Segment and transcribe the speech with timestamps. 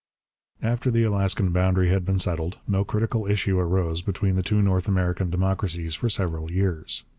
[0.63, 4.87] After the Alaskan boundary had been settled, no critical issue arose between the two North
[4.87, 7.03] American democracies for several years.